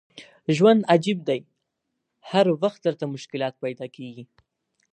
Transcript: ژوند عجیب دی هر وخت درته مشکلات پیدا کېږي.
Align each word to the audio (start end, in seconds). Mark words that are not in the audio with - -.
ژوند 0.55 0.81
عجیب 0.93 1.17
دی 1.27 1.41
هر 2.29 2.45
وخت 2.63 2.79
درته 2.85 3.05
مشکلات 3.15 3.53
پیدا 3.63 3.87
کېږي. 3.95 4.23